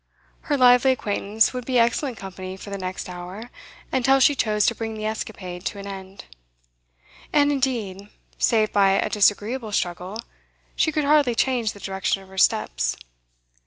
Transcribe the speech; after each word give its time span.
Her 0.49 0.57
lively 0.57 0.91
acquaintance 0.93 1.53
would 1.53 1.63
be 1.63 1.77
excellent 1.77 2.17
company 2.17 2.57
for 2.57 2.71
the 2.71 2.77
next 2.79 3.07
hour, 3.07 3.51
until 3.91 4.19
she 4.19 4.33
chose 4.33 4.65
to 4.65 4.73
bring 4.73 4.95
the 4.95 5.05
escapade 5.05 5.63
to 5.65 5.77
an 5.77 5.85
end. 5.85 6.25
And 7.31 7.51
indeed, 7.51 8.09
save 8.39 8.73
by 8.73 8.93
a 8.93 9.09
disagreeable 9.11 9.71
struggle, 9.71 10.17
she 10.75 10.91
could 10.91 11.03
hardly 11.05 11.35
change 11.35 11.73
the 11.73 11.79
direction 11.79 12.23
of 12.23 12.29
her 12.29 12.39
steps. 12.39 12.97